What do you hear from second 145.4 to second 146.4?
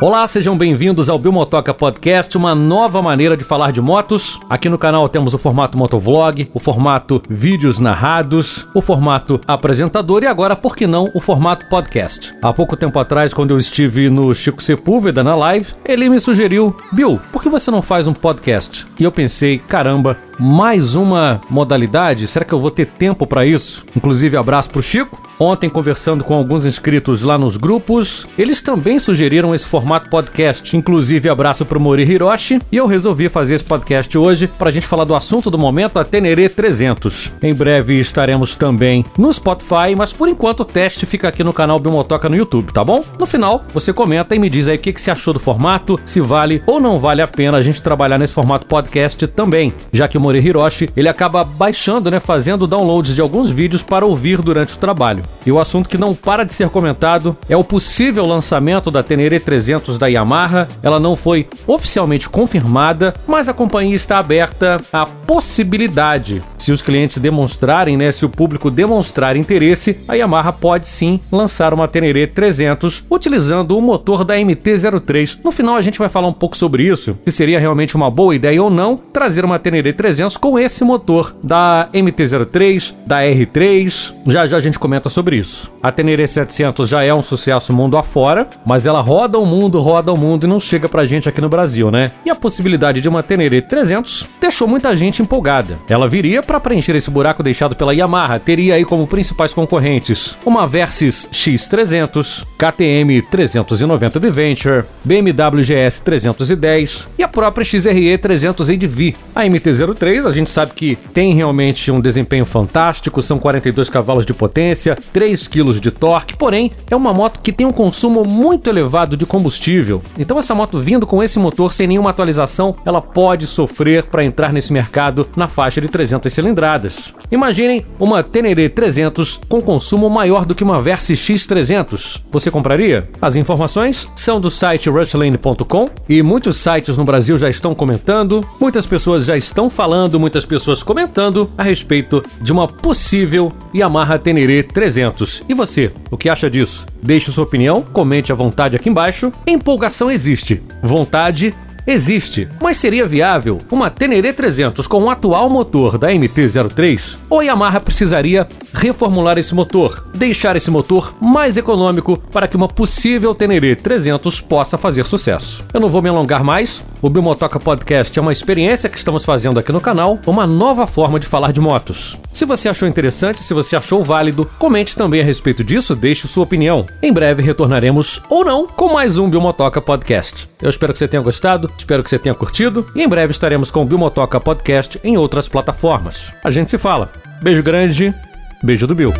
E você, o que